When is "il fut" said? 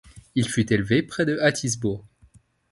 0.33-0.73